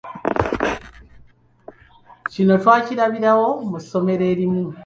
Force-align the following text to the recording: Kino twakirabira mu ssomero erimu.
Kino 2.31 2.53
twakirabira 2.61 3.29
mu 3.69 3.77
ssomero 3.83 4.23
erimu. 4.31 4.63